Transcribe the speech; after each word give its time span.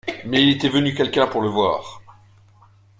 Mais 0.25 0.41
il 0.41 0.49
était 0.49 0.67
venu 0.67 0.95
quelqu’un 0.95 1.27
pour 1.27 1.43
le 1.43 1.49
voir. 1.49 2.01